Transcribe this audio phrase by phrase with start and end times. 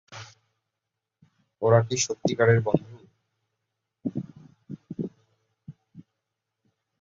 [1.61, 2.97] ওরা কি সত্যিকারের বন্ধু?